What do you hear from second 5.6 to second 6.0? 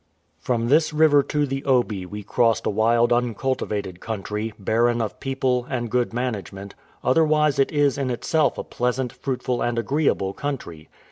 and